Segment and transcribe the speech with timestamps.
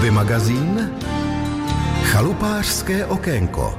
[0.00, 0.90] Hobby magazín
[2.02, 3.78] Chalupářské okénko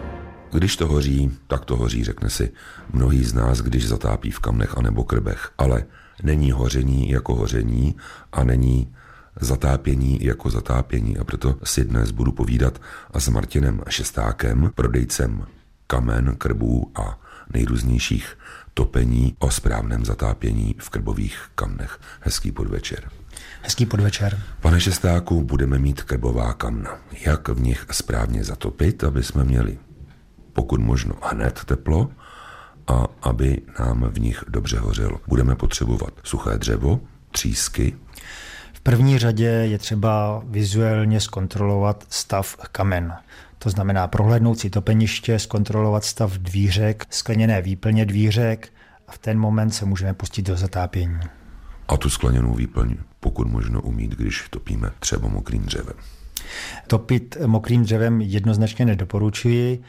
[0.51, 2.51] Když to hoří, tak to hoří, řekne si
[2.93, 5.51] mnohý z nás, když zatápí v kamnech anebo krbech.
[5.57, 5.83] Ale
[6.23, 7.95] není hoření jako hoření
[8.31, 8.93] a není
[9.39, 12.81] zatápění jako zatápění a proto si dnes budu povídat
[13.13, 15.45] a s Martinem Šestákem, prodejcem
[15.87, 17.19] kamen, krbů a
[17.53, 18.37] nejrůznějších
[18.73, 21.99] topení o správném zatápění v krbových kamnech.
[22.19, 23.20] Hezký podvečer.
[23.61, 24.39] Hezký podvečer.
[24.61, 26.91] Pane Šestáku, budeme mít krbová kamna.
[27.25, 29.77] Jak v nich správně zatopit, aby jsme měli
[30.53, 32.09] pokud možno hned teplo
[32.87, 35.19] a aby nám v nich dobře hořelo.
[35.27, 36.99] Budeme potřebovat suché dřevo,
[37.31, 37.95] třísky.
[38.73, 43.13] V první řadě je třeba vizuálně zkontrolovat stav kamen.
[43.59, 48.73] To znamená prohlédnout si topeniště, zkontrolovat stav dvířek, skleněné výplně dvířek
[49.07, 51.19] a v ten moment se můžeme pustit do zatápění.
[51.87, 55.95] A tu skleněnou výplň pokud možno umít, když topíme třeba mokrým dřevem.
[56.87, 59.81] Topit mokrým dřevem jednoznačně nedoporučuji.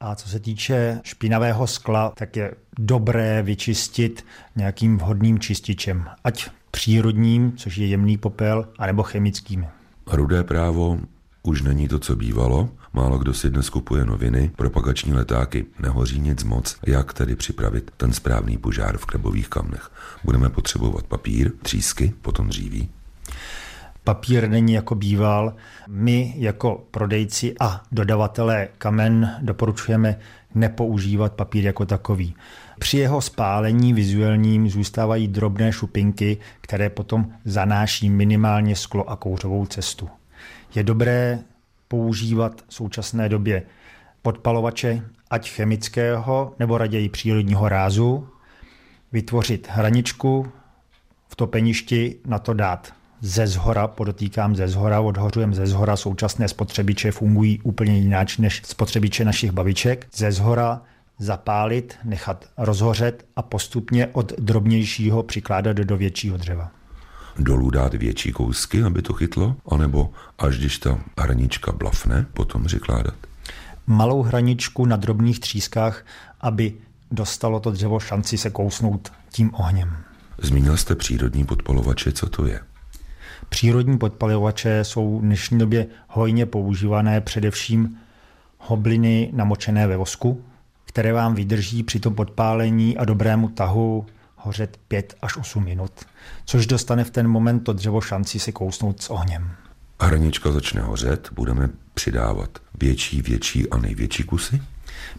[0.00, 4.24] A co se týče špinavého skla, tak je dobré vyčistit
[4.56, 6.04] nějakým vhodným čističem.
[6.24, 9.66] Ať přírodním, což je jemný popel, anebo chemickým.
[10.06, 10.98] Rudé právo
[11.42, 12.68] už není to, co bývalo.
[12.94, 16.76] Málo kdo si dnes kupuje noviny, propagační letáky, nehoří nic moc.
[16.86, 19.90] Jak tedy připravit ten správný požár v krebových kamnech?
[20.24, 22.88] Budeme potřebovat papír, třísky, potom dříví.
[24.04, 25.54] Papír není jako býval.
[25.88, 30.18] My jako prodejci a dodavatelé kamen doporučujeme
[30.54, 32.34] nepoužívat papír jako takový.
[32.78, 40.08] Při jeho spálení vizuálním zůstávají drobné šupinky, které potom zanáší minimálně sklo a kouřovou cestu.
[40.74, 41.38] Je dobré
[41.92, 43.62] používat v současné době
[44.22, 48.28] podpalovače, ať chemického nebo raději přírodního rázu,
[49.12, 50.46] vytvořit hraničku
[51.28, 57.12] v topeništi, na to dát ze zhora, podotýkám ze zhora, odhořujem ze zhora, současné spotřebiče
[57.12, 60.06] fungují úplně jinak než spotřebiče našich babiček.
[60.14, 60.82] Ze zhora
[61.18, 66.81] zapálit, nechat rozhořet a postupně od drobnějšího přikládat do většího dřeva
[67.38, 73.14] dolů dát větší kousky, aby to chytlo, anebo až když ta hranička blafne, potom přikládat?
[73.86, 76.06] Malou hraničku na drobných třískách,
[76.40, 76.74] aby
[77.10, 79.96] dostalo to dřevo šanci se kousnout tím ohněm.
[80.38, 82.60] Zmínil jste přírodní podpalovače, co to je?
[83.48, 87.98] Přírodní podpalovače jsou v dnešní době hojně používané především
[88.58, 90.44] hobliny namočené ve vosku,
[90.84, 94.06] které vám vydrží při tom podpálení a dobrému tahu
[94.42, 95.92] hořet 5 až 8 minut,
[96.44, 99.50] což dostane v ten moment to dřevo šanci si kousnout s ohněm.
[100.00, 104.62] Hranička začne hořet, budeme přidávat větší, větší a největší kusy?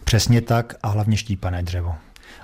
[0.04, 1.94] Přesně tak a hlavně štípané dřevo.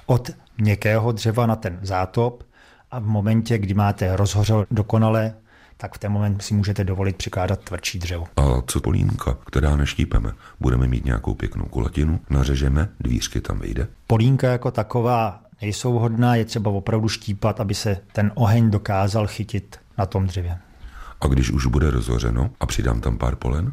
[0.06, 2.44] Od měkkého dřeva na ten zátop
[2.90, 5.34] a v momentě, kdy máte rozhořel dokonale,
[5.76, 8.26] tak v ten moment si můžete dovolit přikládat tvrdší dřevo.
[8.36, 10.32] A co polínka, která neštípeme?
[10.60, 13.86] Budeme mít nějakou pěknou kulatinu, nařežeme, dvířky tam vyjde?
[14.06, 19.80] Polínka jako taková nejsou vhodná, je třeba opravdu štípat, aby se ten oheň dokázal chytit
[19.98, 20.58] na tom dřevě.
[21.20, 23.72] A když už bude rozhořeno a přidám tam pár polen?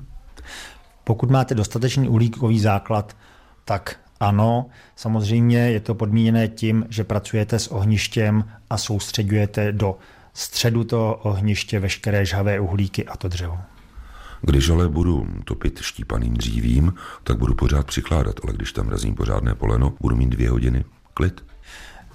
[1.04, 3.18] Pokud máte dostatečný uhlíkový základ,
[3.66, 4.66] tak ano,
[4.96, 9.98] samozřejmě je to podmíněné tím, že pracujete s ohništěm a soustředujete do
[10.34, 13.58] středu toho ohniště veškeré žhavé uhlíky a to dřevo.
[14.42, 16.94] Když ale budu topit štípaným dřívím,
[17.24, 21.44] tak budu pořád přikládat, ale když tam razím pořádné poleno, budu mít dvě hodiny klid.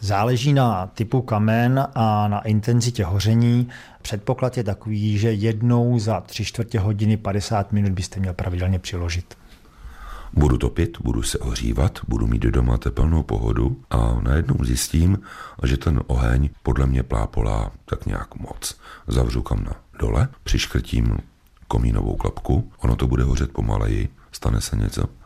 [0.04, 3.68] Záleží na typu kamen a na intenzitě hoření.
[4.02, 9.34] Předpoklad je takový, že jednou za tři čtvrtě hodiny 50 minut byste měl pravidelně přiložit.
[10.32, 15.18] Budu topit, budu se ohřívat, budu mít doma tepelnou pohodu a najednou zjistím,
[15.64, 18.78] že ten oheň podle mě plápolá tak nějak moc.
[19.08, 21.16] Zavřu kam na dole, přiškrtím
[21.68, 25.21] komínovou klapku, ono to bude hořet pomaleji, stane se něco.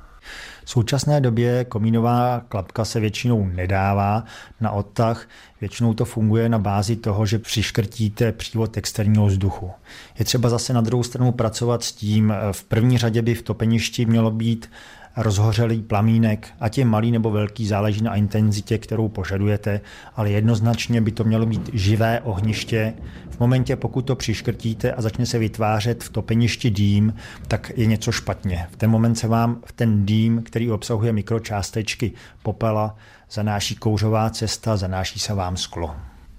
[0.67, 4.25] V současné době komínová klapka se většinou nedává
[4.61, 5.29] na odtah.
[5.61, 9.71] Většinou to funguje na bázi toho, že přiškrtíte přívod externího vzduchu.
[10.19, 14.07] Je třeba zase na druhou stranu pracovat s tím, v první řadě by v topeništi
[14.07, 14.71] mělo být
[15.17, 19.81] rozhořelý plamínek, ať je malý nebo velký, záleží na intenzitě, kterou požadujete,
[20.17, 22.95] ale jednoznačně by to mělo být živé ohniště.
[23.31, 27.15] V momentě, pokud to přiškrtíte a začne se vytvářet v topeništi dým,
[27.49, 28.67] tak je něco špatně.
[28.71, 32.13] V ten moment se vám v ten dým, který obsahuje mikročástečky
[32.43, 32.97] popela,
[33.31, 35.95] zanáší kouřová cesta, zanáší se vám sklo.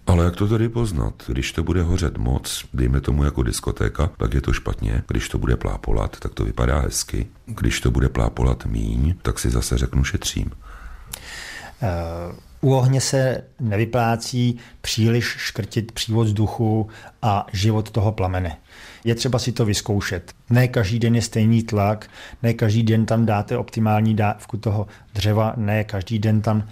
[0.08, 1.14] Ale jak to tady poznat?
[1.28, 5.04] Když to bude hořet moc, dejme tomu jako diskotéka, tak je to špatně.
[5.08, 7.28] Když to bude plápolat, tak to vypadá hezky.
[7.46, 10.52] Když to bude plápolat míň, tak si zase řeknu šetřím.
[11.82, 16.90] Eh, U ohně se nevyplácí příliš škrtit přívod vzduchu
[17.22, 18.58] a život toho plamene.
[19.04, 20.34] Je třeba si to vyzkoušet.
[20.50, 22.10] Ne každý den je stejný tlak,
[22.44, 26.64] ne každý den tam dáte optimální dávku toho dřeva, ne každý den tam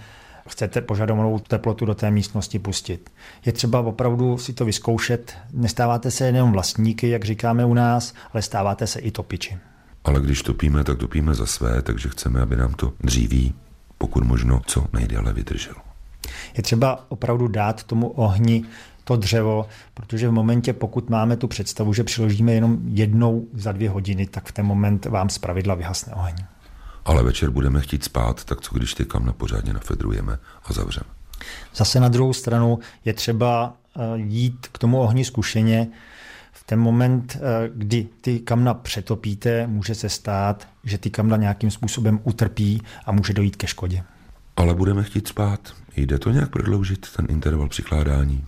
[0.48, 3.10] chcete požadovanou teplotu do té místnosti pustit.
[3.44, 5.34] Je třeba opravdu si to vyzkoušet.
[5.52, 9.58] Nestáváte se jenom vlastníky, jak říkáme u nás, ale stáváte se i topiči.
[10.04, 13.54] Ale když topíme, tak topíme za své, takže chceme, aby nám to dříví,
[13.98, 15.78] pokud možno, co nejdéle vydrželo.
[16.56, 18.64] Je třeba opravdu dát tomu ohni
[19.04, 23.90] to dřevo, protože v momentě, pokud máme tu představu, že přiložíme jenom jednou za dvě
[23.90, 26.34] hodiny, tak v ten moment vám zpravidla vyhasne oheň.
[27.06, 31.06] Ale večer budeme chtít spát, tak co když ty kamna pořádně nafedrujeme a zavřeme?
[31.74, 35.88] Zase na druhou stranu je třeba eh, jít k tomu ohni zkušeně.
[36.52, 41.70] V ten moment, eh, kdy ty kamna přetopíte, může se stát, že ty kamna nějakým
[41.70, 44.02] způsobem utrpí a může dojít ke škodě.
[44.56, 45.74] Ale budeme chtít spát.
[45.96, 48.44] Jde to nějak prodloužit, ten interval přikládání?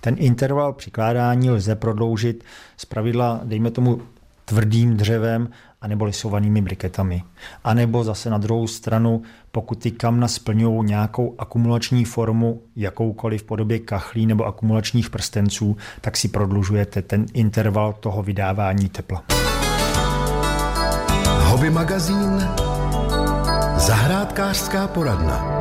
[0.00, 2.44] Ten interval přikládání lze prodloužit
[2.76, 4.02] z pravidla, dejme tomu,
[4.44, 5.48] tvrdým dřevem
[5.80, 7.22] anebo lisovanými briketami.
[7.64, 9.22] A nebo zase na druhou stranu,
[9.52, 16.16] pokud ty kamna splňují nějakou akumulační formu, jakoukoliv v podobě kachlí nebo akumulačních prstenců, tak
[16.16, 19.22] si prodlužujete ten interval toho vydávání tepla.
[21.40, 22.48] Hobby magazín
[23.76, 25.60] Zahrádkářská poradna.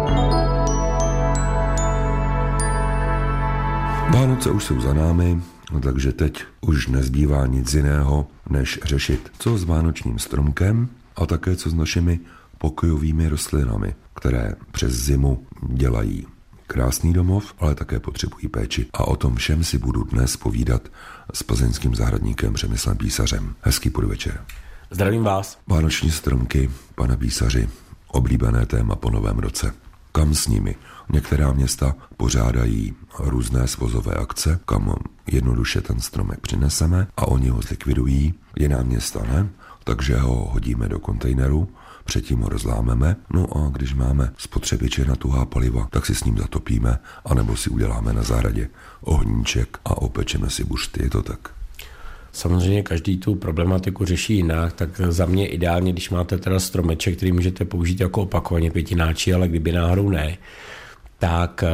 [4.14, 5.42] Vánoce už jsou za námi,
[5.82, 11.70] takže teď už nezbývá nic jiného, než řešit, co s vánočním stromkem a také co
[11.70, 12.20] s našimi
[12.58, 16.28] pokojovými rostlinami, které přes zimu dělají
[16.68, 18.86] krásný domov, ale také potřebují péči.
[18.94, 20.82] A o tom všem si budu dnes povídat
[21.34, 23.56] s plzeňským zahradníkem Přemyslem Písařem.
[23.62, 24.42] Hezký podvečer.
[24.92, 25.60] Zdravím vás.
[25.68, 27.70] Vánoční stromky, pane písaři,
[28.08, 29.74] oblíbené téma po novém roce.
[30.12, 30.76] Kam s nimi?
[31.12, 34.96] Některá města pořádají různé svozové akce, kam
[35.32, 38.34] jednoduše ten stromek přineseme a oni ho zlikvidují.
[38.60, 39.50] Jiná města ne,
[39.84, 41.68] takže ho hodíme do kontejneru,
[42.06, 46.38] předtím ho rozlámeme, no a když máme spotřebiče na tuhá paliva, tak si s ním
[46.38, 48.70] zatopíme, anebo si uděláme na zahradě
[49.02, 51.40] ohníček a opečeme si bušty, je to tak.
[52.32, 57.32] Samozřejmě každý tu problematiku řeší jinak, tak za mě ideálně, když máte teda stromeček, který
[57.32, 60.38] můžete použít jako opakovaně pětináčí, ale kdyby náhodou ne,
[61.20, 61.70] tak eh,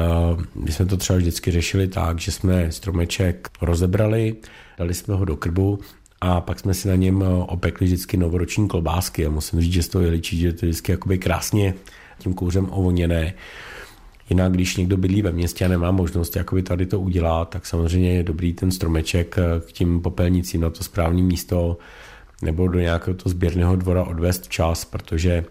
[0.56, 4.36] my jsme to třeba vždycky řešili tak, že jsme stromeček rozebrali,
[4.78, 5.80] dali jsme ho do krbu
[6.22, 9.84] a pak jsme si na něm eh, opekli vždycky novoroční klobásky a musím říct, že
[9.84, 11.74] z toho jeličí, že to je vždycky jakoby krásně
[12.18, 13.34] tím kouřem ovoněné.
[14.30, 18.14] Jinak, když někdo bydlí ve městě a nemá možnost jakoby tady to udělat, tak samozřejmě
[18.14, 21.78] je dobrý ten stromeček eh, k tím popelnicím na to správné místo
[22.42, 25.46] nebo do nějakého to sběrného dvora odvést včas, protože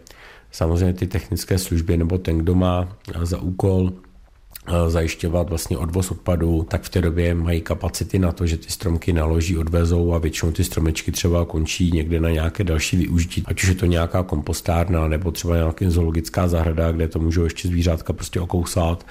[0.55, 2.89] samozřejmě ty technické služby nebo ten, kdo má
[3.23, 8.47] za úkol eh, zajišťovat vlastně odvoz odpadů, tak v té době mají kapacity na to,
[8.47, 12.97] že ty stromky naloží, odvezou a většinou ty stromečky třeba končí někde na nějaké další
[12.97, 17.45] využití, ať už je to nějaká kompostárna nebo třeba nějaká zoologická zahrada, kde to můžou
[17.45, 19.07] ještě zvířátka prostě okousat,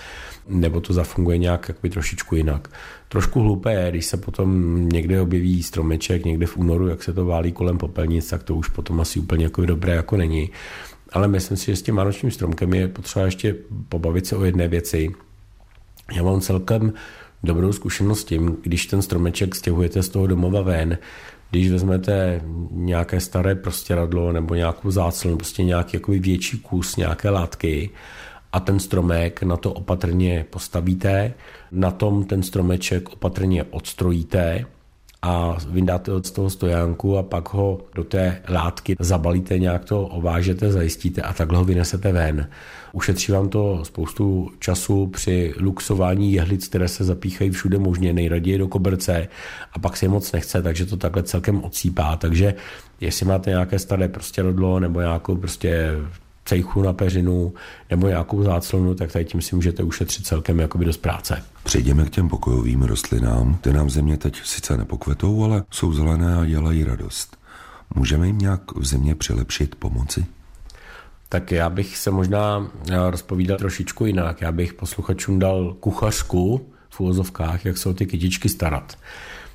[0.47, 2.67] nebo to zafunguje nějak jakoby trošičku jinak.
[3.09, 7.25] Trošku hlupé je, když se potom někde objeví stromeček, někde v únoru, jak se to
[7.25, 10.49] válí kolem popelnic, tak to už potom asi úplně jako dobré jako není
[11.13, 13.55] ale myslím si, že s tím vánočním stromkem je potřeba ještě
[13.89, 15.11] pobavit se o jedné věci.
[16.15, 16.93] Já mám celkem
[17.43, 20.97] dobrou zkušenost s tím, když ten stromeček stěhujete z toho domova ven,
[21.51, 27.89] když vezmete nějaké staré prostěradlo nebo nějakou záclonu, prostě nějaký jakoby větší kus nějaké látky
[28.51, 31.33] a ten stromek na to opatrně postavíte,
[31.71, 34.65] na tom ten stromeček opatrně odstrojíte,
[35.25, 40.71] a vyndáte od toho stojánku a pak ho do té látky zabalíte, nějak to ovážete,
[40.71, 42.49] zajistíte a takhle ho vynesete ven.
[42.91, 48.67] Ušetří vám to spoustu času při luxování jehlic, které se zapíchají všude možně, nejraději do
[48.67, 49.27] koberce
[49.73, 52.15] a pak si je moc nechce, takže to takhle celkem odsýpá.
[52.15, 52.53] Takže
[53.01, 55.91] jestli máte nějaké staré prostě rodlo nebo nějakou prostě
[56.45, 57.53] cejchu na peřinu
[57.89, 61.43] nebo nějakou záclonu, tak tady tím si můžete ušetřit celkem jakoby dost práce.
[61.63, 66.45] Přejdeme k těm pokojovým rostlinám, které nám země teď sice nepokvetou, ale jsou zelené a
[66.45, 67.37] dělají radost.
[67.95, 70.25] Můžeme jim nějak v země přilepšit, pomoci?
[71.29, 72.67] Tak já bych se možná
[73.09, 74.41] rozpovídal trošičku jinak.
[74.41, 78.97] Já bych posluchačům dal kuchařku v úvozovkách, jak se o ty kytičky starat.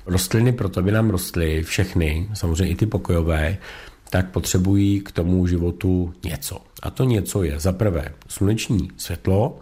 [0.05, 3.57] Rostliny proto by nám rostly všechny, samozřejmě i ty pokojové,
[4.09, 6.57] tak potřebují k tomu životu něco.
[6.81, 9.59] A to něco je za prvé sluneční světlo,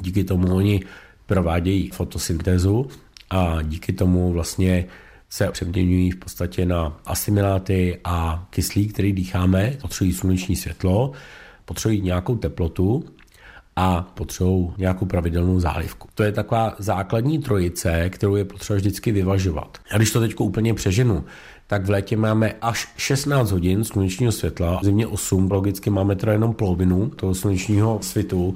[0.00, 0.80] díky tomu oni
[1.26, 2.88] provádějí fotosyntézu
[3.30, 4.86] a díky tomu vlastně
[5.30, 11.12] se přeměňují v podstatě na asimiláty a kyslík, který dýcháme, potřebují sluneční světlo,
[11.64, 13.04] potřebují nějakou teplotu
[13.76, 16.08] a potřebují nějakou pravidelnou zálivku.
[16.14, 19.78] To je taková základní trojice, kterou je potřeba vždycky vyvažovat.
[19.92, 21.24] A když to teď úplně přeženu,
[21.72, 26.32] tak v létě máme až 16 hodin slunečního světla, v zimě 8, logicky máme teda
[26.32, 28.54] jenom polovinu toho slunečního svitu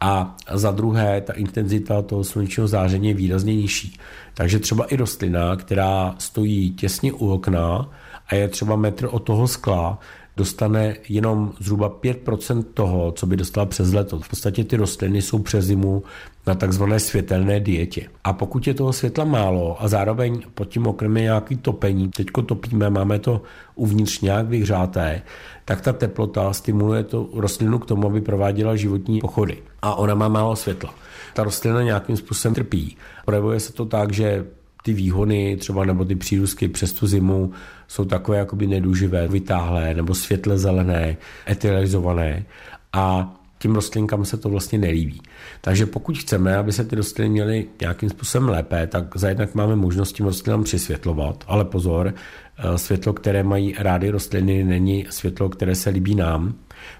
[0.00, 3.98] a za druhé ta intenzita toho slunečního záření je výrazně nižší.
[4.34, 7.90] Takže třeba i rostlina, která stojí těsně u okna
[8.28, 9.98] a je třeba metr od toho skla,
[10.36, 14.20] dostane jenom zhruba 5% toho, co by dostala přes leto.
[14.20, 16.02] V podstatě ty rostliny jsou přes zimu
[16.46, 18.08] na takzvané světelné dietě.
[18.24, 22.42] A pokud je toho světla málo a zároveň pod tím okrem je nějaký topení, teďko
[22.42, 23.42] topíme, máme to
[23.74, 25.22] uvnitř nějak vyhřáté,
[25.64, 29.62] tak ta teplota stimuluje tu rostlinu k tomu, aby prováděla životní pochody.
[29.82, 30.94] A ona má málo světla.
[31.34, 32.96] Ta rostlina nějakým způsobem trpí.
[33.24, 34.44] Projevuje se to tak, že
[34.84, 37.52] ty výhony třeba nebo ty přírůstky přes tu zimu
[37.88, 41.16] jsou takové jakoby neduživé, vytáhlé nebo světle zelené,
[41.48, 42.44] etylizované
[42.92, 45.22] a tím rostlinkám se to vlastně nelíbí.
[45.60, 50.12] Takže pokud chceme, aby se ty rostliny měly nějakým způsobem lépe, tak zajednak máme možnost
[50.12, 55.90] tím rostlinám přisvětlovat, ale pozor, eh, světlo, které mají rády rostliny, není světlo, které se
[55.90, 56.54] líbí nám,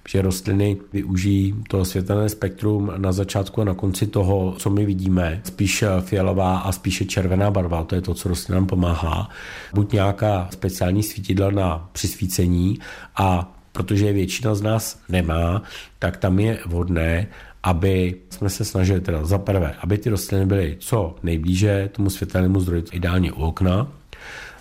[0.08, 5.40] že rostliny využijí to světelné spektrum na začátku a na konci toho, co my vidíme,
[5.44, 9.28] spíš fialová a spíše červená barva, to je to, co rostlinám pomáhá.
[9.74, 12.78] Buď nějaká speciální svítidla na přisvícení
[13.16, 15.62] a protože je většina z nás nemá,
[15.98, 17.26] tak tam je vhodné,
[17.62, 22.60] aby jsme se snažili teda za prvé, aby ty rostliny byly co nejblíže tomu světelnému
[22.60, 23.88] zdroji, ideálně u okna,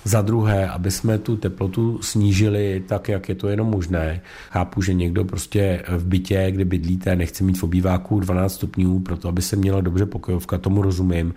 [0.04, 4.22] za druhé, aby jsme tu teplotu snížili tak, jak je to jenom možné.
[4.50, 9.28] Chápu, že někdo prostě v bytě, kde bydlíte, nechce mít v obýváku 12 stupňů, proto
[9.28, 11.34] aby se měla dobře pokojovka, tomu rozumím.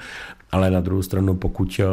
[0.52, 1.84] Ale na druhou stranu, pokud eh,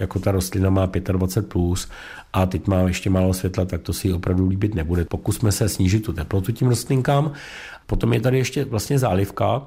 [0.00, 1.88] jako ta rostlina má 25+, plus
[2.32, 5.04] a teď má ještě málo světla, tak to si opravdu líbit nebude.
[5.04, 7.32] Pokusme se snížit tu teplotu tím rostlinkám.
[7.86, 9.62] Potom je tady ještě vlastně zálivka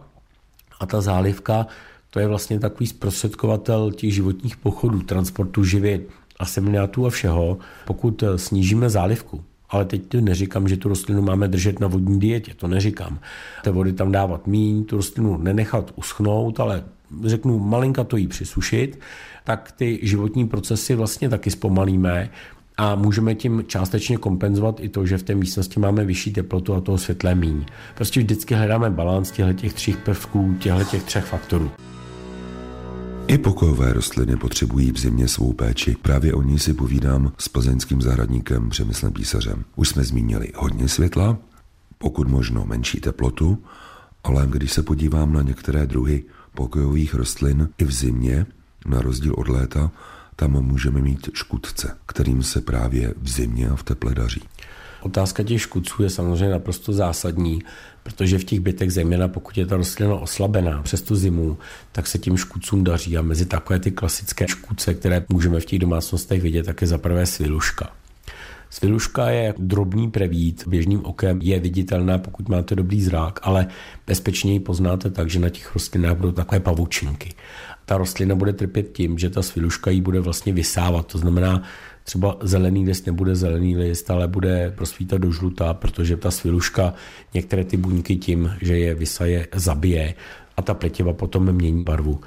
[0.80, 1.68] a ta zálivka
[2.10, 6.02] to je vlastně takový zprostředkovatel těch životních pochodů, transportu živin
[6.40, 9.44] asimilátu a všeho, pokud eh, snížíme zálivku.
[9.70, 13.20] Ale teď neříkám, že tu rostlinu máme držet na vodní dietě, to neříkám.
[13.64, 16.84] Té vody tam dávat míň, tu rostlinu nenechat uschnout, ale
[17.24, 19.00] řeknu malinka to jí přisušit,
[19.44, 22.30] tak ty životní procesy vlastně taky zpomalíme
[22.78, 26.82] a můžeme tím částečně kompenzovat i to, že v té místnosti máme vyšší teplotu a
[26.82, 27.66] toho světlé míň.
[27.96, 31.72] Prostě vždycky hledáme balans těchto tří prvků, těchto třech faktorů.
[33.28, 35.96] I pokojové rostliny potřebují v zimě svou péči.
[36.02, 39.66] Právě o ní si povídám s plzeňským zahradníkem Přemyslem Písařem.
[39.76, 41.38] Už jsme zmínili hodně světla,
[41.98, 43.64] pokud možno menší teplotu,
[44.24, 48.46] ale když se podívám na některé druhy pokojových rostlin i v zimě,
[48.86, 49.92] na rozdíl od léta,
[50.36, 54.42] tam můžeme mít škudce, kterým se právě v zimě a v teple daří.
[55.06, 57.62] Otázka těch škůdců je samozřejmě naprosto zásadní,
[58.04, 61.58] protože v těch bytech, zejména pokud je ta rostlina oslabená přes tu zimu,
[61.92, 65.80] tak se tím škůdcům daří a mezi takové ty klasické škůdce, které můžeme v těch
[65.80, 67.90] domácnostech vidět, tak je za prvé sviluška.
[68.70, 73.68] Sviluška je drobný prevít, běžným okem je viditelná, pokud máte dobrý zrak, ale
[74.08, 77.34] bezpečně ji poznáte tak, že na těch rostlinách budou takové pavučinky.
[77.86, 81.64] Ta rostlina bude trpět tím, že ta sviluška ji bude vlastně vysávat, to znamená,
[82.06, 86.94] třeba zelený list nebude zelený list, ale bude prosvítat do žlutá, protože ta sviluška
[87.34, 90.14] některé ty buňky tím, že je vysaje, zabije
[90.58, 92.20] a ta pletiva potom mění barvu.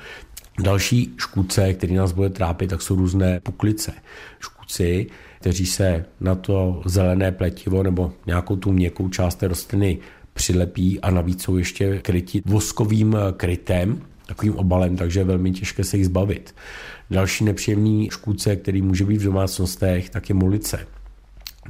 [0.63, 3.93] Další škůdce, který nás bude trápit, tak jsou různé puklice.
[4.41, 5.07] Škůdci,
[5.41, 9.99] kteří se na to zelené pletivo nebo nějakou tu měkkou část té rostliny
[10.33, 15.97] přilepí a navíc jsou ještě kryti voskovým krytem, takovým obalem, takže je velmi těžké se
[15.97, 16.55] jich zbavit.
[17.11, 20.87] Další nepříjemný škůdce, který může být v domácnostech, tak je molice.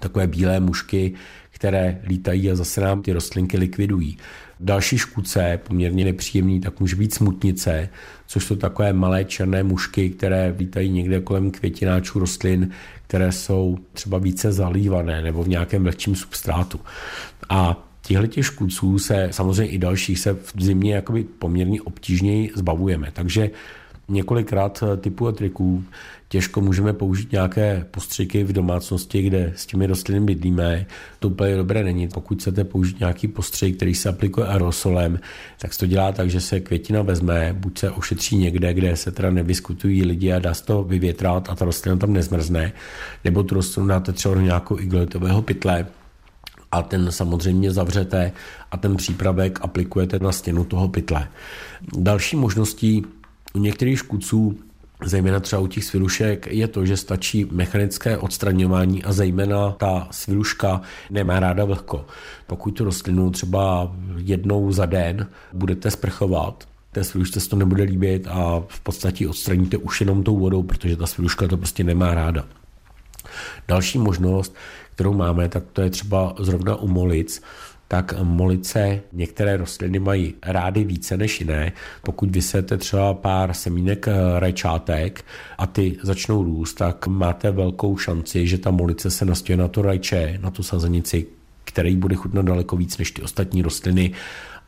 [0.00, 1.12] Takové bílé mušky,
[1.50, 4.18] které lítají a zase nám ty rostlinky likvidují.
[4.60, 7.88] Další škůdce, poměrně nepříjemný, tak může být smutnice,
[8.26, 12.70] což jsou takové malé černé mušky, které lítají někde kolem květináčů rostlin,
[13.06, 16.80] které jsou třeba více zalívané nebo v nějakém lehčím substrátu.
[17.48, 23.10] A Těchto těch škůdců se samozřejmě i dalších se v zimě jakoby poměrně obtížněji zbavujeme.
[23.12, 23.50] Takže
[24.08, 25.84] několikrát typů a triků.
[26.28, 30.86] Těžko můžeme použít nějaké postřiky v domácnosti, kde s těmi rostliny bydlíme.
[31.18, 32.08] To úplně dobré není.
[32.08, 35.18] Pokud chcete použít nějaký postřik, který se aplikuje aerosolem,
[35.58, 39.10] tak se to dělá tak, že se květina vezme, buď se ošetří někde, kde se
[39.10, 42.72] teda nevyskutují lidi a dá se to vyvětrat a ta rostlina tam nezmrzne,
[43.24, 45.86] nebo tu rostlinu dáte třeba do nějakého igelitového pytle,
[46.72, 48.32] a ten samozřejmě zavřete
[48.70, 51.28] a ten přípravek aplikujete na stěnu toho pytle.
[51.98, 53.04] Další možností
[53.58, 54.58] u některých škůdců
[55.04, 60.80] zejména třeba u těch svilušek, je to, že stačí mechanické odstraňování a zejména ta sviluška
[61.10, 62.06] nemá ráda vlhko.
[62.46, 68.26] Pokud tu rostlinu třeba jednou za den budete sprchovat, té svilušce se to nebude líbit
[68.30, 72.44] a v podstatě odstraníte už jenom tou vodou, protože ta sviluška to prostě nemá ráda.
[73.68, 74.54] Další možnost,
[74.94, 77.42] kterou máme, tak to je třeba zrovna u molic,
[77.88, 81.72] tak molice některé rostliny mají rády více než jiné.
[82.02, 85.24] Pokud vysete třeba pár semínek eh, rajčátek
[85.58, 89.82] a ty začnou růst, tak máte velkou šanci, že ta molice se nastěje na to
[89.82, 91.26] rajče, na tu sazenici,
[91.64, 94.12] který bude chutnat daleko víc než ty ostatní rostliny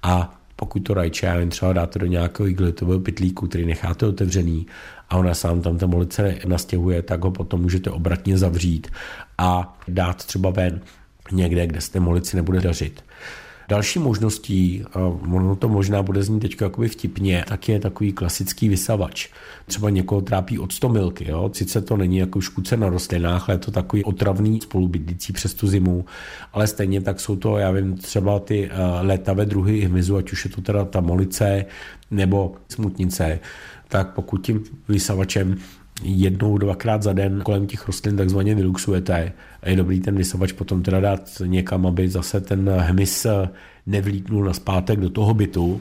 [0.03, 4.67] a pokud to rajče, já jen třeba dáte do nějakého igelitového pytlíku, který necháte otevřený
[5.09, 8.89] a ona sám tam ta molice nastěhuje, tak ho potom můžete obratně zavřít
[9.39, 10.81] a dát třeba ven
[11.33, 13.05] někde, kde se té molici nebude dařit.
[13.69, 14.99] Další možností, a
[15.35, 19.29] ono to možná bude znít teď jakoby vtipně, tak je takový klasický vysavač.
[19.67, 21.31] Třeba někoho trápí od stomilky.
[21.31, 21.51] Jo?
[21.53, 25.69] Sice to není jako škůdce na rostlinách, ale je to takový otravný spolubydlící přes tu
[25.69, 26.05] zimu,
[26.53, 30.45] ale stejně tak jsou to, já vím, třeba ty uh, létavé druhy hmyzu, ať už
[30.45, 31.65] je to teda ta molice
[32.11, 33.39] nebo smutnice,
[33.89, 35.57] tak pokud tím vysavačem
[36.03, 39.33] jednou, dvakrát za den kolem těch rostlin takzvaně vyluxujete.
[39.63, 43.27] A je dobrý ten vysavač potom teda dát někam, aby zase ten hmyz
[43.87, 45.81] nevlítnul na zpátek do toho bytu,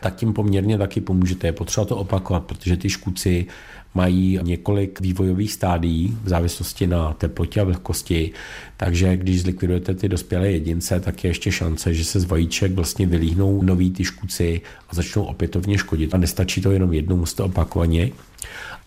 [0.00, 1.46] tak tím poměrně taky pomůžete.
[1.46, 3.46] Je potřeba to opakovat, protože ty škůdci
[3.94, 8.32] mají několik vývojových stádií v závislosti na teplotě a vlhkosti,
[8.76, 13.06] takže když zlikvidujete ty dospělé jedince, tak je ještě šance, že se z vajíček vlastně
[13.06, 16.14] vylíhnou noví ty škůdci a začnou opětovně škodit.
[16.14, 18.10] A nestačí to jenom jednou, musíte opakovaně.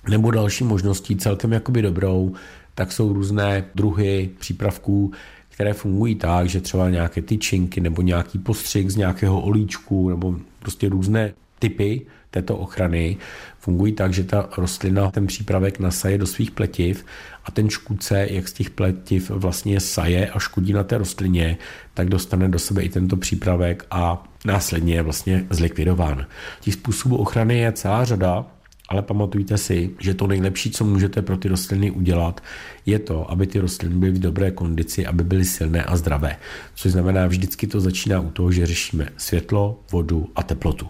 [0.09, 2.33] Nebo další možností, celkem jakoby dobrou,
[2.75, 5.11] tak jsou různé druhy přípravků,
[5.49, 10.89] které fungují tak, že třeba nějaké tyčinky nebo nějaký postřik z nějakého olíčku nebo prostě
[10.89, 13.17] různé typy této ochrany
[13.59, 17.05] fungují tak, že ta rostlina ten přípravek nasaje do svých pletiv
[17.45, 21.57] a ten škůdce, jak z těch pletiv vlastně saje a škodí na té rostlině,
[21.93, 26.25] tak dostane do sebe i tento přípravek a následně je vlastně zlikvidován.
[26.61, 28.45] Těch způsobů ochrany je celá řada,
[28.89, 32.43] ale pamatujte si, že to nejlepší, co můžete pro ty rostliny udělat,
[32.85, 36.37] je to, aby ty rostliny byly v dobré kondici, aby byly silné a zdravé.
[36.75, 40.87] Což znamená, vždycky to začíná u toho, že řešíme světlo, vodu a teplotu.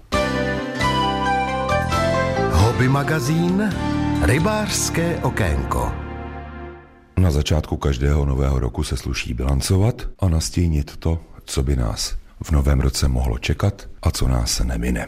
[2.51, 3.73] Hobby magazín
[4.21, 5.91] Rybářské okénko.
[7.17, 12.51] Na začátku každého nového roku se sluší bilancovat a nastínit to, co by nás v
[12.51, 15.07] novém roce mohlo čekat a co nás nemine.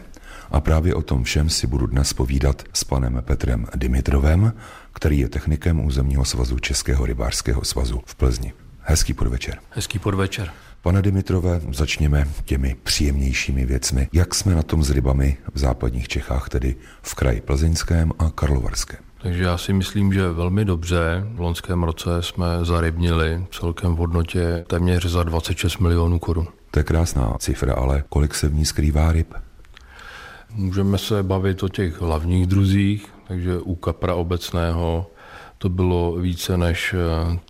[0.52, 4.52] A právě o tom všem si budu dnes povídat s panem Petrem Dimitrovem,
[4.92, 8.52] který je technikem územního svazu Českého rybářského svazu v Plzni.
[8.80, 9.58] Hezký podvečer.
[9.70, 10.50] Hezký podvečer.
[10.82, 14.08] Pane Dimitrové, začněme těmi příjemnějšími věcmi.
[14.12, 19.00] Jak jsme na tom s rybami v západních Čechách, tedy v kraji Plzeňském a Karlovarském?
[19.22, 21.26] Takže já si myslím, že velmi dobře.
[21.34, 26.46] V loňském roce jsme zarybnili celkem v hodnotě téměř za 26 milionů korun.
[26.70, 29.34] To je krásná cifra, ale kolik se v ní skrývá ryb?
[30.54, 35.06] Můžeme se bavit o těch hlavních druzích, takže u kapra obecného
[35.58, 36.94] to bylo více než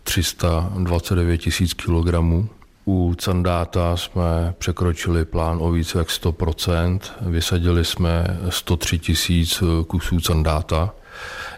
[0.03, 2.49] 329 tisíc kilogramů.
[2.87, 10.95] U candáta jsme překročili plán o více jak 100%, vysadili jsme 103 tisíc kusů candáta.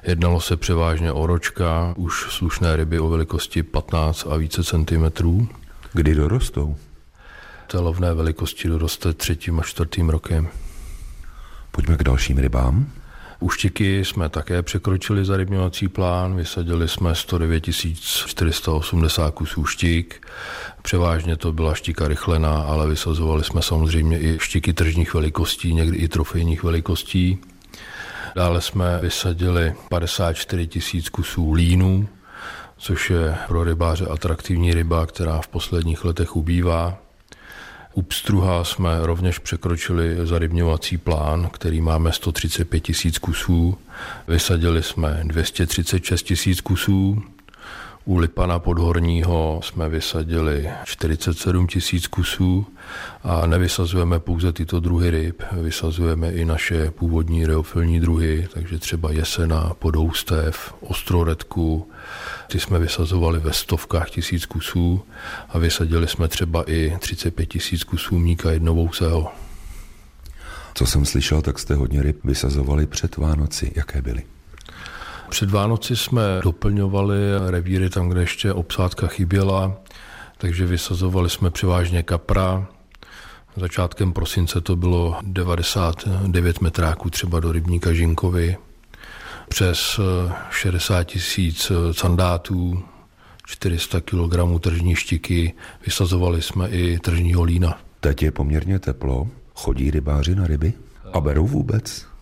[0.03, 5.49] Jednalo se převážně o ročka, už slušné ryby o velikosti 15 a více centimetrů.
[5.93, 6.77] Kdy dorostou?
[7.67, 10.49] Té lovné velikosti doroste třetím a čtvrtým rokem.
[11.75, 12.87] Pojďme k dalším rybám.
[13.41, 17.65] U štiky jsme také překročili zarybňovací plán, vysadili jsme 109
[18.27, 20.27] 480 kusů štik,
[20.83, 26.09] převážně to byla štika rychlená, ale vysazovali jsme samozřejmě i štiky tržních velikostí, někdy i
[26.09, 27.39] trofejních velikostí.
[28.35, 32.09] Dále jsme vysadili 54 tisíc kusů línů,
[32.77, 37.04] což je pro rybáře atraktivní ryba, která v posledních letech ubývá.
[37.95, 43.79] U pstruha jsme rovněž překročili zarybňovací plán, který máme 135 tisíc kusů.
[44.29, 47.23] Vysadili jsme 236 tisíc kusů.
[48.07, 52.67] U Lipana podhorního jsme vysadili 47 tisíc kusů
[53.23, 59.73] a nevysazujeme pouze tyto druhy ryb, vysazujeme i naše původní reofilní druhy, takže třeba jesena,
[59.79, 61.91] podoustev, ostroredku,
[62.47, 65.03] ty jsme vysazovali ve stovkách tisíc kusů
[65.49, 69.33] a vysadili jsme třeba i 35 tisíc kusů mníka jednovousého.
[70.75, 73.73] Co jsem slyšel, tak jste hodně ryb vysazovali před Vánoci.
[73.77, 74.34] Jaké byly?
[75.29, 79.73] Před Vánoci jsme doplňovali revíry tam, kde ještě obsádka chyběla,
[80.39, 82.67] takže vysazovali jsme převážně kapra.
[83.57, 88.57] Začátkem prosince to bylo 99 metráků třeba do rybníka Žinkovi.
[89.49, 90.01] přes
[90.51, 92.83] 60 eh, tisíc sandátů,
[93.47, 95.55] 400 kg tržní štiky,
[95.87, 97.79] vysazovali jsme i tržního lína.
[98.01, 100.73] Teď je poměrně teplo, chodí rybáři na ryby
[101.13, 102.14] a berou vůbec?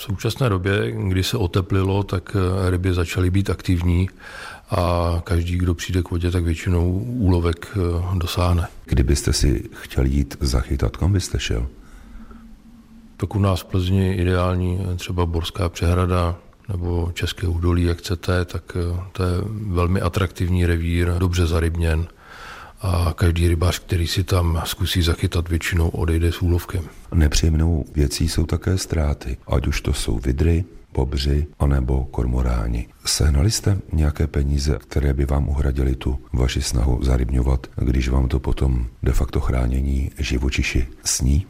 [0.00, 2.36] V současné době, kdy se oteplilo, tak
[2.68, 4.08] ryby začaly být aktivní
[4.70, 8.68] a každý, kdo přijde k vodě, tak většinou úlovek eh, dosáhne.
[8.84, 11.66] Kdybyste si chtěl jít zachytat, kam byste šel?
[13.16, 16.36] Tak u nás v Plzni ideální třeba Borská přehrada
[16.68, 22.06] nebo České údolí, jak chcete, tak eh, to je velmi atraktivní revír, dobře zarybněn
[22.80, 26.84] a každý rybář, který si tam zkusí zachytat, většinou odejde s úlovkem.
[27.14, 30.64] Nepříjemnou věcí jsou také ztráty, ať už to jsou vidry,
[30.94, 32.86] bobři anebo kormoráni.
[33.04, 38.40] Sehnali jste nějaké peníze, které by vám uhradili tu vaši snahu zarybňovat, když vám to
[38.40, 41.46] potom de facto chránění živočiši sní?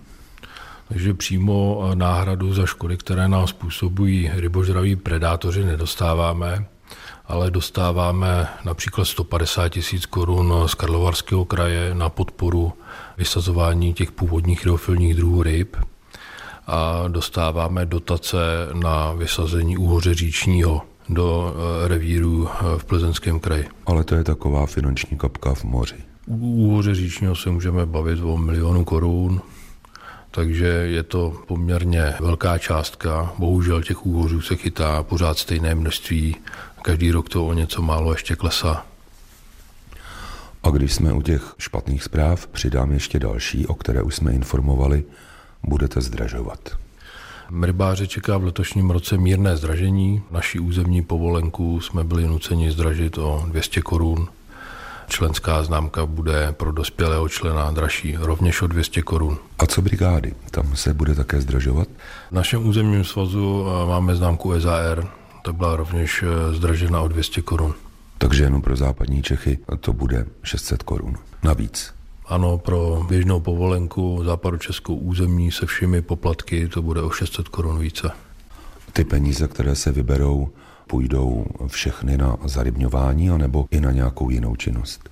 [0.89, 6.65] Takže přímo náhradu za škody, které nám způsobují rybožraví predátoři, nedostáváme,
[7.31, 12.73] ale dostáváme například 150 tisíc korun z Karlovarského kraje na podporu
[13.19, 15.77] vysazování těch původních hydrofilních druhů ryb
[16.67, 18.39] a dostáváme dotace
[18.73, 23.69] na vysazení úhoře říčního do eh, revíru eh, v Plzeňském kraji.
[23.87, 25.97] Ale to je taková finanční kapka v moři.
[26.27, 29.41] U úhoře říčního se můžeme bavit o milionu korun,
[30.31, 33.33] takže je to poměrně velká částka.
[33.39, 36.37] Bohužel těch úhořů se chytá pořád stejné množství.
[36.83, 38.87] Každý rok to o něco málo ještě klesá.
[40.63, 45.05] A když jsme u těch špatných zpráv, přidám ještě další, o které už jsme informovali
[45.63, 46.59] budete zdražovat?
[47.63, 50.23] Rybáře čeká v letošním roce mírné zdražení.
[50.31, 54.29] Naší územní povolenku jsme byli nuceni zdražit o 200 korun.
[55.09, 59.39] Členská známka bude pro dospělého člena dražší rovněž o 200 korun.
[59.59, 60.35] A co brigády?
[60.51, 61.89] Tam se bude také zdražovat?
[62.31, 65.09] V našem územním svazu eh, máme známku EZAR,
[65.43, 67.75] ta byla rovněž eh, zdražena o 200 korun.
[68.19, 71.15] Takže jenom pro západní Čechy to bude 600 korun.
[71.43, 71.95] Navíc.
[72.27, 74.25] Ano, pro běžnou povolenku
[74.59, 78.11] českou území se všemi poplatky to bude o 600 korun více.
[78.93, 80.49] Ty peníze, které se vyberou,
[80.87, 85.11] půjdou všechny na zarybňování anebo i na nějakou jinou činnost?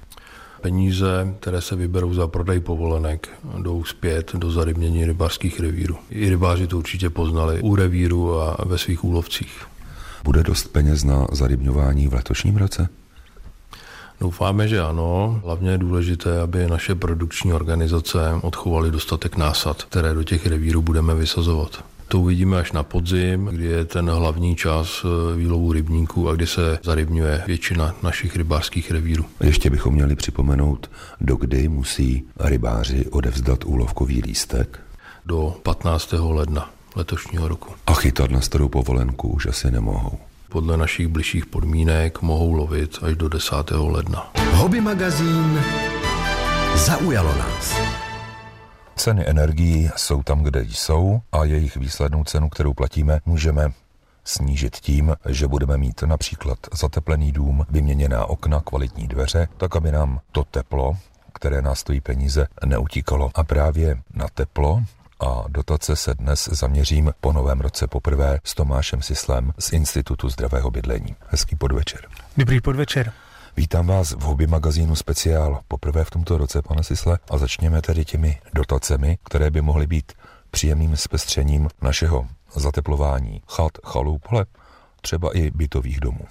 [0.61, 3.29] Peníze, které se vyberou za prodej povolenek,
[3.63, 5.97] jdou zpět do zarybnění rybářských revírů.
[6.11, 9.67] I rybáři to určitě poznali u revíru a ve svých úlovcích.
[10.25, 12.89] Bude dost peněz na zarybňování v letošním roce?
[14.21, 15.41] Doufáme, že ano.
[15.45, 21.15] Hlavně je důležité, aby naše produkční organizace odchovaly dostatek násad, které do těch revírů budeme
[21.15, 21.85] vysazovat.
[22.09, 26.47] To uvidíme až na podzim, kdy je ten hlavní čas eh, výlovu rybníků a kdy
[26.47, 29.25] se zarybňuje většina našich rybářských revírů.
[29.41, 34.81] Ještě bychom měli připomenout, do kdy musí rybáři odevzdat úlovkový lístek?
[35.27, 36.15] Do 15.
[36.19, 37.75] ledna letošního roku.
[37.87, 43.17] A chytat na starou povolenku už asi nemohou podle našich bližších podmínek mohou lovit až
[43.17, 43.55] do 10.
[43.71, 44.31] ledna.
[44.53, 45.61] Hobby magazín
[46.75, 47.81] zaujalo nás.
[48.97, 53.69] Ceny energií jsou tam, kde jsou a jejich výslednou cenu, kterou platíme, můžeme
[54.25, 60.21] snížit tím, že budeme mít například zateplený dům, vyměněná okna, kvalitní dveře, tak aby nám
[60.33, 60.97] to teplo,
[61.33, 63.31] které nás stojí peníze, neutíkalo.
[63.35, 64.83] A právě na teplo
[65.21, 70.71] a dotace se dnes zaměřím po novém roce poprvé s Tomášem Sislem z Institutu zdravého
[70.71, 71.17] bydlení.
[71.29, 72.09] Hezký podvečer.
[72.37, 73.13] Dobrý podvečer.
[73.57, 78.05] Vítám vás v hobby magazínu Speciál poprvé v tomto roce, pane Sisle, a začněme tedy
[78.05, 80.13] těmi dotacemi, které by mohly být
[80.51, 84.47] příjemným zpestřením našeho zateplování chat, chalup, ale
[85.01, 86.25] třeba i bytových domů.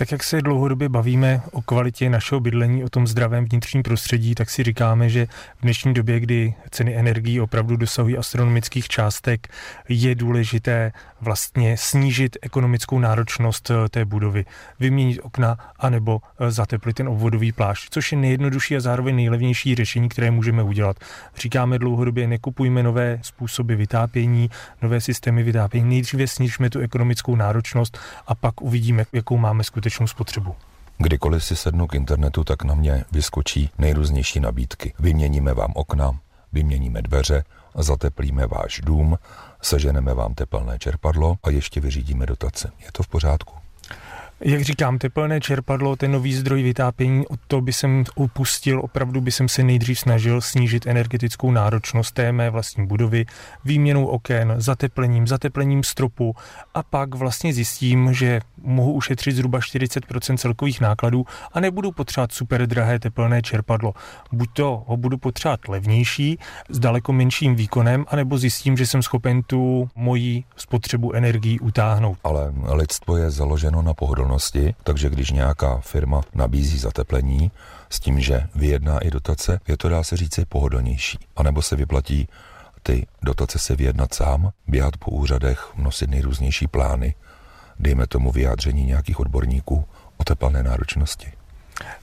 [0.00, 4.50] Tak jak se dlouhodobě bavíme o kvalitě našeho bydlení, o tom zdravém vnitřním prostředí, tak
[4.50, 9.48] si říkáme, že v dnešní době, kdy ceny energií opravdu dosahují astronomických částek,
[9.88, 14.44] je důležité vlastně snížit ekonomickou náročnost eh, té budovy,
[14.80, 20.08] vyměnit okna anebo eh, zateplit ten obvodový plášť, což je nejjednodušší a zároveň nejlevnější řešení,
[20.08, 20.96] které můžeme udělat.
[21.36, 24.50] Říkáme dlouhodobě, nekupujme nové způsoby vytápění,
[24.82, 30.56] nové systémy vytápění, nejdříve snižme tu ekonomickou náročnost a pak uvidíme, jakou máme skutečnou spotřebu.
[30.98, 34.94] Kdykoliv si sednu k internetu, tak na mě vyskočí nejrůznější nabídky.
[34.98, 36.18] Vyměníme vám okna,
[36.52, 39.18] vyměníme dveře, zateplíme váš dům,
[39.62, 42.72] seženeme vám tepelné čerpadlo a ještě vyřídíme dotace.
[42.78, 43.59] Je to v pořádku?
[44.44, 49.30] Jak říkám, teplné čerpadlo, ten nový zdroj vytápění, od to by jsem upustil, opravdu by
[49.30, 53.26] jsem se nejdřív snažil snížit energetickou náročnost té mé vlastní budovy,
[53.64, 56.34] výměnou oken, zateplením, zateplením stropu
[56.74, 62.66] a pak vlastně zjistím, že mohu ušetřit zhruba 40% celkových nákladů a nebudu potřebovat super
[62.66, 63.94] drahé teplné čerpadlo.
[64.32, 69.42] Buď to ho budu potřebovat levnější, s daleko menším výkonem, anebo zjistím, že jsem schopen
[69.42, 72.18] tu moji spotřebu energií utáhnout.
[72.24, 74.29] Ale lidstvo je založeno na pohodlnosti,
[74.84, 77.50] takže když nějaká firma nabízí zateplení
[77.90, 81.18] s tím, že vyjedná i dotace, je to dá se říci pohodlnější.
[81.36, 82.28] A nebo se vyplatí
[82.82, 87.14] ty dotace se vyjednat sám, běhat po úřadech, nosit nejrůznější plány,
[87.78, 89.84] dejme tomu vyjádření nějakých odborníků
[90.16, 91.39] o teplné náročnosti.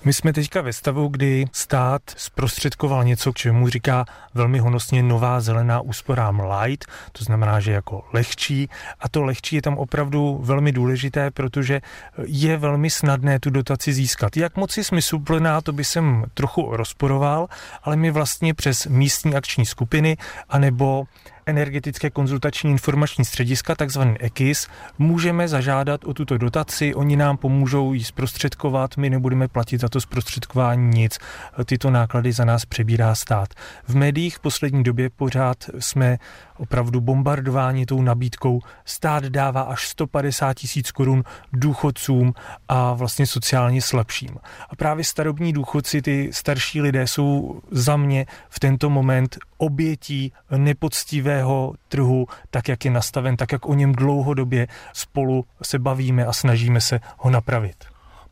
[0.03, 5.41] My jsme teďka ve stavu, kdy stát zprostředkoval něco, k čemu říká velmi honosně nová
[5.41, 10.71] zelená úsporám light, to znamená, že jako lehčí a to lehčí je tam opravdu velmi
[10.71, 11.81] důležité, protože
[12.25, 14.37] je velmi snadné tu dotaci získat.
[14.37, 17.47] Jak moc je smysluplná, to by jsem trochu rozporoval,
[17.83, 20.17] ale my vlastně přes místní akční skupiny
[20.49, 21.05] anebo
[21.47, 24.67] energetické konzultační informační střediska, takzvaný EKIS,
[24.99, 30.01] můžeme zažádat o tuto dotaci, oni nám pomůžou ji zprostředkovat, my nebudeme platit za to
[30.01, 31.19] zprostředkování nic,
[31.65, 33.49] tyto náklady za nás přebírá stát.
[33.87, 36.17] V médiích v poslední době pořád jsme
[36.57, 38.59] opravdu bombardováni tou nabídkou.
[38.85, 42.33] Stát dává až 150 tisíc korun důchodcům
[42.67, 44.37] a vlastně sociálně slabším.
[44.69, 51.73] A právě starobní důchodci, ty starší lidé jsou za mě v tento moment obětí nepoctivého
[51.87, 56.81] trhu, tak jak je nastaven, tak jak o něm dlouhodobě spolu se bavíme a snažíme
[56.81, 57.75] se ho napravit.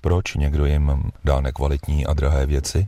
[0.02, 2.88] Proč někdo jim dá nekvalitní a drahé věci?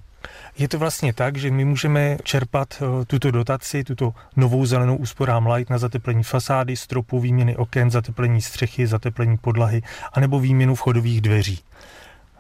[0.58, 5.48] Je to vlastně tak, že my můžeme čerpat eh, tuto dotaci, tuto novou zelenou úsporám
[5.48, 9.82] light na zateplení fasády, stropu, výměny oken, zateplení střechy, zateplení podlahy,
[10.14, 11.60] anebo výměnu vchodových dveří.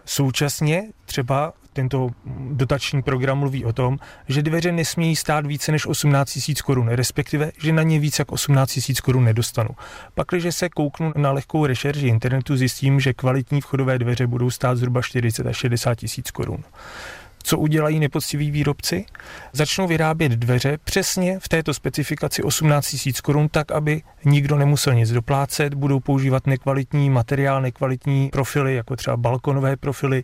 [0.05, 2.09] Současně třeba tento
[2.51, 7.51] dotační program mluví o tom, že dveře nesmějí stát více než 18 000 korun, respektive,
[7.61, 9.69] že na ně více jak 18 000 korun nedostanu.
[10.15, 14.77] Pak, když se kouknu na lehkou rešerži internetu, zjistím, že kvalitní vchodové dveře budou stát
[14.77, 16.63] zhruba 40 až 60 tisíc korun.
[17.47, 19.05] Co udělají nepoctiví výrobci?
[19.53, 25.11] Začnou vyrábět dveře přesně v této specifikaci 18 000 korun, tak aby nikdo nemusel nic
[25.11, 30.23] doplácet, budou používat nekvalitní materiál, nekvalitní profily, jako třeba balkonové profily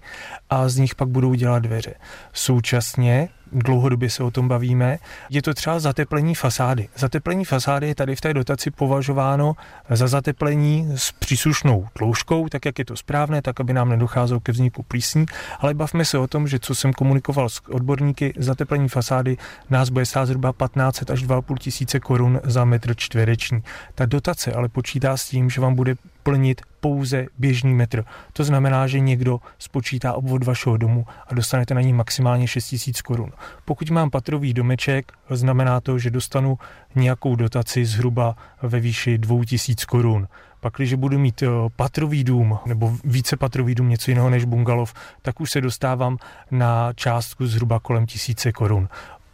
[0.50, 1.94] a z nich pak budou dělat dveře.
[2.34, 4.98] Současně dlouhodobě se o tom bavíme,
[5.30, 6.90] je to třeba zateplení fasády.
[6.98, 9.56] Zateplení fasády je tady v té dotaci považováno
[9.90, 14.52] za zateplení s příslušnou tloušťkou, tak jak je to správné, tak aby nám nedocházelo ke
[14.52, 15.26] vzniku plísní,
[15.60, 19.38] ale bavme se o tom, že co jsem komunikoval s odborníky, zateplení fasády
[19.70, 23.64] nás bude stát zhruba 15 až 2,5 tisíce korun za metr čtvereční.
[23.96, 28.04] Ta dotace ale počítá s tím, že vám bude plnit pouze běžný metr.
[28.34, 32.82] To znamená, že někdo spočítá obvod vašeho domu a dostanete na ní maximálně 6 000
[33.04, 33.32] korun.
[33.66, 36.58] Pokud mám patrový domeček, znamená to, že dostanu
[36.96, 39.44] nějakou dotaci zhruba ve výši 2 000
[39.88, 40.28] korun.
[40.60, 44.94] Pak, když budu mít eh, patrový dům nebo více patrový dům, něco jiného než bungalov,
[45.22, 46.18] tak už se dostávám
[46.52, 48.90] na částku zhruba kolem tisíce korun.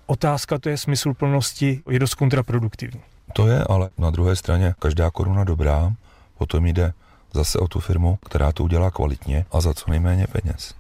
[0.06, 3.02] Otázka to je smysl plnosti, je dost kontraproduktivní.
[3.34, 5.94] To je, ale na druhé straně každá koruna dobrá,
[6.40, 6.94] potom jde
[7.34, 10.80] zase o tu firmu, která to udělá kvalitně a za co nejméně peněz.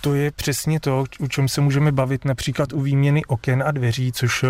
[0.00, 4.12] To je přesně to, o čem se můžeme bavit například u výměny oken a dveří,
[4.12, 4.48] což eh,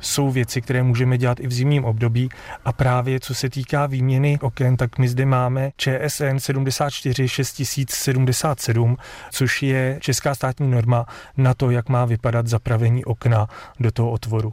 [0.00, 2.28] jsou věci, které můžeme dělat i v zimním období.
[2.64, 8.96] A právě co se týká výměny oken, tak my zde máme ČSN 74 6077,
[9.30, 11.06] což je česká státní norma
[11.36, 13.48] na to, jak má vypadat zapravení okna
[13.80, 14.52] do toho otvoru.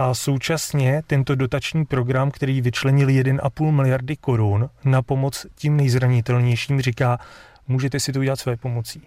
[0.00, 7.18] A současně tento dotační program, který vyčlenil 1,5 miliardy korun na pomoc tím nejzranitelnějším, říká,
[7.68, 9.02] můžete si to udělat své pomocí.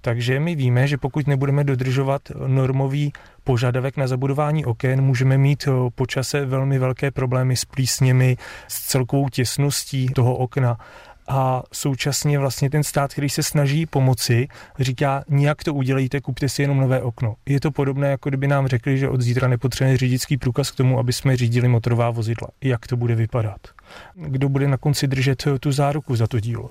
[0.00, 3.12] Takže my víme, že pokud nebudeme dodržovat normový
[3.44, 8.36] požadavek na zabudování oken, můžeme mít po čase velmi velké problémy s plísněmi,
[8.68, 10.78] s celkovou těsností toho okna
[11.30, 16.62] a současně vlastně ten stát, který se snaží pomoci, říká, nijak to udělejte, kupte si
[16.62, 17.34] jenom nové okno.
[17.46, 20.98] Je to podobné, jako kdyby nám řekli, že od zítra nepotřebujeme řidičský průkaz k tomu,
[20.98, 22.48] aby jsme řídili motorová vozidla.
[22.60, 23.60] Jak to bude vypadat?
[24.14, 26.70] Kdo bude na konci držet tu záruku za to dílo?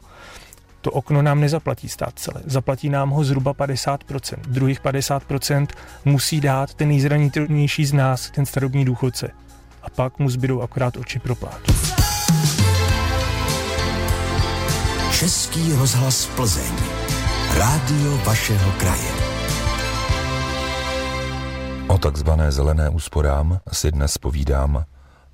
[0.82, 2.42] To okno nám nezaplatí stát celé.
[2.46, 4.38] Zaplatí nám ho zhruba 50%.
[4.48, 5.68] Druhých 50%
[6.06, 9.32] musí dát ten nejzranitelnější z nás, ten starobní důchodce.
[9.84, 11.89] A pak mu zbydou akorát oči pro plát.
[15.20, 16.76] Český rozhlas Plzeň.
[17.58, 19.12] Rádio vašeho kraje.
[21.88, 24.86] O takzvané zelené úsporám si dnes povídám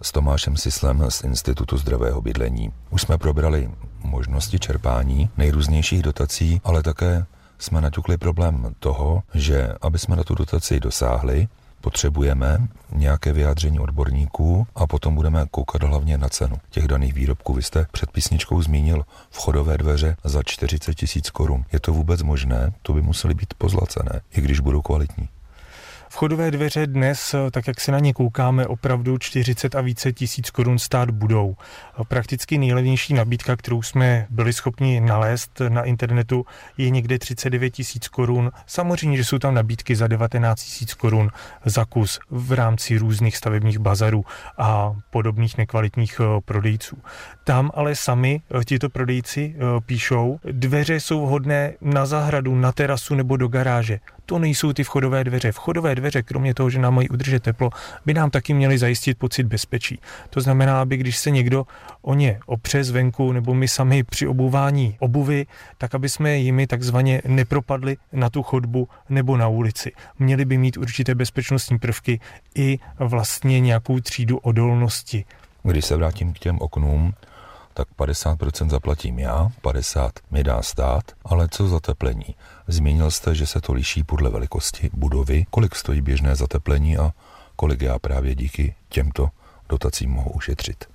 [0.02, 2.74] s Tomášem Sislem z Institutu zdravého bydlení.
[2.90, 3.70] Už jsme probrali
[4.04, 7.26] možnosti čerpání nejrůznějších dotací, ale také
[7.58, 11.48] jsme naťukli problém toho, že aby jsme na tu dotaci dosáhli,
[11.86, 17.54] potřebujeme nějaké vyjádření odborníků a potom budeme koukat hlavně na cenu těch daných výrobků.
[17.54, 21.66] Vy jste před písničkou zmínil vchodové dveře za 40 tisíc korun.
[21.74, 22.74] Je to vůbec možné?
[22.82, 25.30] To by musely být pozlacené, i když budou kvalitní.
[26.16, 30.80] Vchodové dveře dnes, tak jak se na ně koukáme, opravdu 40 a více tisíc korun
[30.80, 31.56] stát budou.
[32.08, 36.46] Prakticky nejlevnější nabídka, kterou jsme byli schopni nalézt na internetu,
[36.78, 38.52] je někde 39 tisíc korun.
[38.66, 41.30] Samozřejmě, že jsou tam nabídky za 19 tisíc korun
[41.66, 44.26] za kus v rámci různých stavebních bazarů
[44.58, 46.98] a podobných nekvalitních eh, prodejců.
[47.44, 53.16] Tam ale sami eh, tito prodejci eh, píšou, dveře jsou vhodné na zahradu, na terasu
[53.16, 55.52] nebo do garáže to nejsou ty vchodové dveře.
[55.52, 57.70] Vchodové dveře, kromě toho, že nám mají udržet teplo,
[58.06, 60.00] by nám taky měly zajistit pocit bezpečí.
[60.30, 61.66] To znamená, aby když se někdo
[62.02, 65.46] o ně opře zvenku nebo my sami při obouvání obuvy,
[65.78, 69.92] tak aby jsme jimi takzvaně nepropadli na tu chodbu nebo na ulici.
[70.20, 72.20] Měli by mít určité bezpečnostní prvky
[72.56, 75.26] i vlastně nějakou třídu odolnosti.
[75.64, 77.14] Když se vrátím k těm oknům,
[77.76, 82.36] tak 50% zaplatím já, 50% mi dá stát, ale co zateplení?
[82.68, 87.14] Zmínil jste, že se to liší podle velikosti budovy, kolik stojí běžné zateplení a
[87.56, 89.30] kolik já právě díky těmto
[89.70, 90.95] dotacím mohu ušetřit.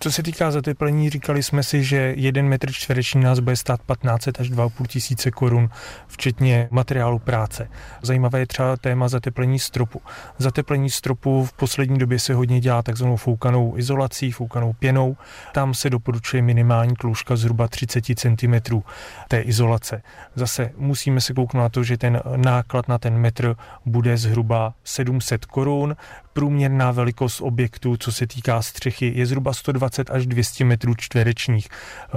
[0.00, 4.28] Co se týká zateplení, říkali jsme si, že jeden metr čtvereční nás bude stát 15
[4.40, 5.70] až 2,5 tisíce korun,
[6.06, 7.68] včetně materiálu práce.
[8.02, 10.02] Zajímavé je třeba téma zateplení stropu.
[10.38, 15.16] Zateplení stropu v poslední době se hodně dělá takzvanou foukanou izolací, foukanou pěnou.
[15.52, 18.80] Tam se doporučuje minimální kloužka zhruba 30 cm
[19.28, 20.02] té izolace.
[20.34, 23.56] Zase musíme se kouknout na to, že ten náklad na ten metr
[23.86, 25.96] bude zhruba 700 korun.
[26.34, 31.68] Průměrná velikost objektu, co se týká střechy, je zhruba 120 až 200 metrů čtverečních.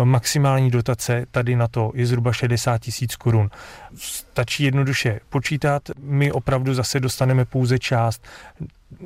[0.03, 3.49] Maximální dotace tady na to je zhruba 60 tisíc korun.
[3.95, 8.23] Stačí jednoduše počítat, my opravdu zase dostaneme pouze část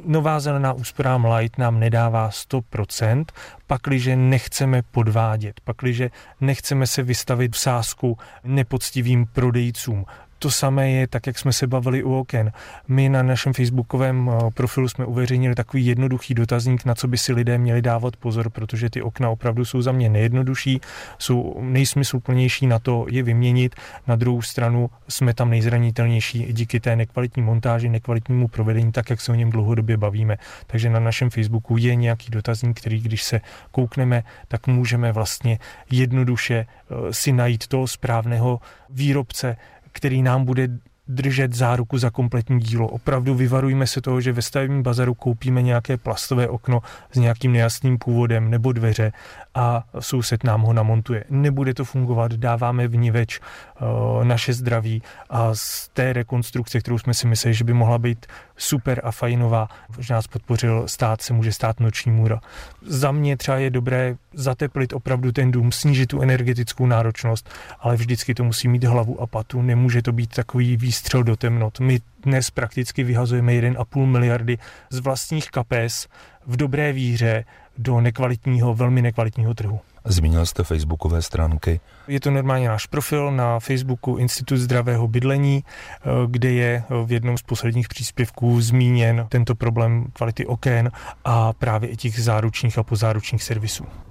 [0.05, 3.25] Nová zelená úsporám Light nám nedává 100%,
[3.67, 6.09] pakliže nechceme podvádět, pakliže
[6.41, 10.05] nechceme se vystavit v sázku nepoctivým prodejcům.
[10.41, 12.51] To samé je tak, jak jsme se bavili u oken.
[12.87, 17.33] My na našem facebookovém eh, profilu jsme uveřejnili takový jednoduchý dotazník, na co by si
[17.33, 20.81] lidé měli dávat pozor, protože ty okna opravdu jsou za mě nejjednodušší,
[21.17, 23.75] jsou nejsmysluplnější na to je vyměnit.
[24.07, 29.31] Na druhou stranu jsme tam nejzranitelnější díky té nekvalitní montáži, nekvalitnímu provedení, tak jak se
[29.31, 30.37] o něm dlouhodobě bavíme.
[30.67, 35.59] Takže na našem Facebooku je nějaký dotazník, který když se koukneme, tak můžeme vlastně
[35.91, 39.57] jednoduše eh, si najít toho správného výrobce,
[39.91, 40.67] který nám bude
[41.07, 42.87] držet záruku za kompletní dílo.
[42.87, 47.97] Opravdu vyvarujme se toho, že ve stavebním bazaru koupíme nějaké plastové okno s nějakým nejasným
[47.97, 49.11] původem nebo dveře
[49.55, 51.23] a soused nám ho namontuje.
[51.29, 57.27] Nebude to fungovat, dáváme vníveč uh, naše zdraví a z té rekonstrukce, kterou jsme si
[57.27, 58.25] mysleli, že by mohla být
[58.57, 59.67] super a fajnová,
[59.99, 62.39] že nás podpořil stát, se může stát noční můra.
[62.81, 68.33] Za mě třeba je dobré zateplit opravdu ten dům, snížit tu energetickou náročnost, ale vždycky
[68.33, 71.79] to musí mít hlavu a patu, nemůže to být takový výstřel do temnot.
[71.79, 74.57] My dnes prakticky vyhazujeme 1,5 miliardy
[74.89, 76.07] z vlastních kapes
[76.45, 77.45] v dobré víře
[77.77, 79.79] do nekvalitního, velmi nekvalitního trhu.
[80.05, 81.79] Zmínil jste facebookové stránky.
[82.07, 87.37] Je to normálně náš profil na Facebooku Institut zdravého bydlení, eh, kde je v jednom
[87.37, 90.91] z posledních příspěvků zmíněn tento problém kvality oken
[91.25, 93.85] a právě i těch záručních a pozáručních servisů.